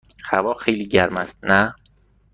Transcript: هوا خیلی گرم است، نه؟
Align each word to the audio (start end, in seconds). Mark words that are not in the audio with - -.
هوا 0.29 0.53
خیلی 0.61 0.87
گرم 0.93 1.17
است، 1.17 1.37
نه؟ 1.49 1.73